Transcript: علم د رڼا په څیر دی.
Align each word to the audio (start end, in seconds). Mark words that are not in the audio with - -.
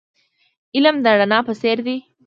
علم 0.75 0.95
د 1.05 1.07
رڼا 1.19 1.39
په 1.47 1.53
څیر 1.61 1.77
دی. 1.87 1.97